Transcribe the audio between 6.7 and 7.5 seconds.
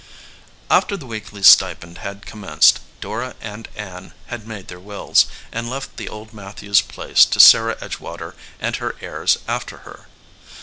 place to